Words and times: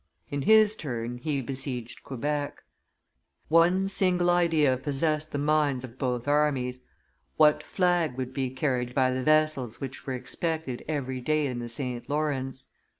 In 0.31 0.41
his 0.41 0.75
turn 0.75 1.19
he 1.19 1.41
besieged 1.41 2.01
Quebec. 2.03 2.63
One 3.49 3.87
single 3.87 4.31
idea 4.31 4.75
possessed 4.75 5.31
the 5.31 5.37
minds 5.37 5.83
of 5.83 5.99
both 5.99 6.27
armies; 6.27 6.81
what 7.37 7.61
flag 7.61 8.17
would 8.17 8.33
be 8.33 8.49
carried 8.49 8.95
by 8.95 9.11
the 9.11 9.21
vessels 9.21 9.79
which 9.79 10.07
were 10.07 10.15
expected 10.15 10.83
every 10.87 11.21
day 11.21 11.45
in 11.45 11.59
the 11.59 11.69
St. 11.69 12.09
Lawrence? 12.09 12.69